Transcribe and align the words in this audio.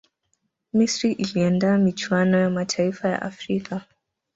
misri 0.73 1.11
iliandaa 1.11 1.77
michuano 1.77 2.37
ya 2.39 2.49
mataifa 2.49 3.07
ya 3.09 3.21
afrika 3.21 3.81